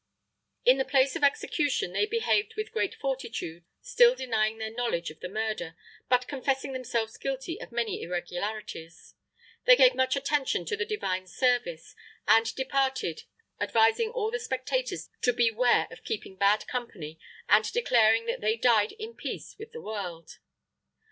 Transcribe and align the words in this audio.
At 0.65 0.77
the 0.79 0.83
place 0.83 1.15
of 1.15 1.23
execution 1.23 1.93
they 1.93 2.07
behaved 2.07 2.55
with 2.57 2.71
great 2.71 2.95
fortitude, 2.95 3.65
still 3.81 4.15
denying 4.15 4.57
their 4.57 4.73
knowledge 4.73 5.11
of 5.11 5.19
the 5.19 5.29
murder, 5.29 5.75
but 6.09 6.27
confessing 6.27 6.73
themselves 6.73 7.17
guilty 7.17 7.61
of 7.61 7.71
many 7.71 8.01
irregularities. 8.01 9.13
They 9.65 9.75
gave 9.75 9.93
much 9.93 10.15
attention 10.15 10.65
to 10.65 10.75
the 10.75 10.87
Divine 10.87 11.27
Service, 11.27 11.93
and 12.27 12.47
departed, 12.55 13.25
advising 13.59 14.09
all 14.09 14.31
the 14.31 14.39
spectators 14.39 15.07
to 15.21 15.33
beware 15.33 15.87
of 15.91 16.03
keeping 16.03 16.35
bad 16.35 16.65
company 16.65 17.19
and 17.47 17.71
declaring 17.71 18.25
that 18.25 18.41
they 18.41 18.57
died 18.57 18.93
in 18.93 19.13
peace 19.13 19.55
with 19.59 19.71
the 19.71 19.81
world. 19.81 20.39